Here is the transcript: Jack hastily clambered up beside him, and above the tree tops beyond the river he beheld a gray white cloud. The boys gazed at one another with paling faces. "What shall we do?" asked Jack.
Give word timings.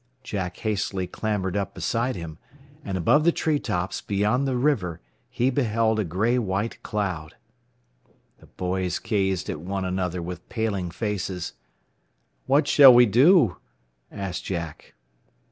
Jack 0.23 0.57
hastily 0.57 1.05
clambered 1.05 1.55
up 1.55 1.75
beside 1.75 2.15
him, 2.15 2.39
and 2.83 2.97
above 2.97 3.23
the 3.23 3.31
tree 3.31 3.59
tops 3.59 4.01
beyond 4.01 4.47
the 4.47 4.57
river 4.57 4.99
he 5.29 5.51
beheld 5.51 5.99
a 5.99 6.03
gray 6.03 6.39
white 6.39 6.81
cloud. 6.81 7.35
The 8.39 8.47
boys 8.47 8.97
gazed 8.97 9.47
at 9.47 9.59
one 9.61 9.85
another 9.85 10.19
with 10.19 10.49
paling 10.49 10.89
faces. 10.89 11.53
"What 12.47 12.67
shall 12.67 12.91
we 12.95 13.05
do?" 13.05 13.57
asked 14.11 14.43
Jack. 14.45 14.95